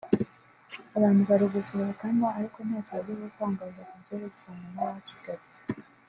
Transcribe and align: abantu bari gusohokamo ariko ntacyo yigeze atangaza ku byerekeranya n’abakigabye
abantu 0.97 1.21
bari 1.29 1.45
gusohokamo 1.55 2.25
ariko 2.37 2.57
ntacyo 2.67 2.93
yigeze 2.97 3.23
atangaza 3.31 3.81
ku 3.89 3.95
byerekeranya 4.03 4.69
n’abakigabye 4.75 5.59